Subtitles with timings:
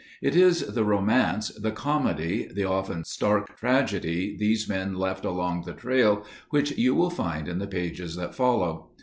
[0.19, 5.73] It is the romance, the comedy, the often stark tragedy these men left along the
[5.73, 8.93] trail which you will find in the pages that follow.